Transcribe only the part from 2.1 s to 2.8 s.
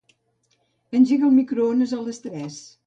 tres.